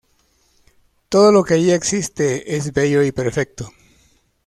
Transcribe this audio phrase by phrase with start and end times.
[1.09, 3.69] Todo lo que allí existe es bello y perfecto.